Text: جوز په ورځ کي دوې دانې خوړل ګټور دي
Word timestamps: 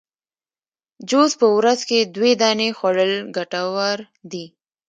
جوز 1.09 1.31
په 1.39 1.47
ورځ 1.57 1.79
کي 1.89 1.99
دوې 2.15 2.31
دانې 2.41 2.69
خوړل 2.77 3.13
ګټور 3.35 3.97
دي 4.31 4.45